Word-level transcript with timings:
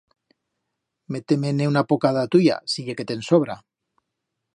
Mete-me-ne 1.15 1.67
una 1.71 1.83
poca 1.93 2.11
d'a 2.17 2.23
tuya, 2.37 2.57
si 2.77 2.87
ye 2.87 2.97
que 3.03 3.07
te'n 3.13 3.25
sobra. 3.29 3.59